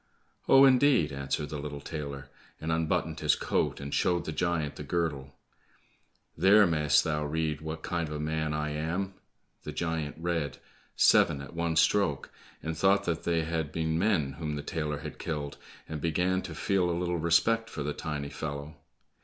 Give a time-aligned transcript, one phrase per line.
[0.49, 2.27] "Oh, indeed?" answered the little tailor,
[2.59, 5.35] and unbuttoned his coat, and showed the giant the girdle,
[6.35, 9.13] "There mayst thou read what kind of a man I am!"
[9.61, 10.57] The giant read,
[10.95, 12.31] "Seven at one stroke,"
[12.63, 16.55] and thought that they had been men whom the tailor had killed, and began to
[16.55, 18.77] feel a little respect for the tiny fellow.